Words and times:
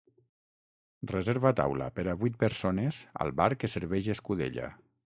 Reserva 1.11 1.51
taula 1.59 1.91
per 1.99 2.07
a 2.13 2.17
vuit 2.23 2.41
persones 2.47 3.05
al 3.27 3.33
bar 3.43 3.51
que 3.61 3.73
serveix 3.79 4.15
escudella 4.19 4.77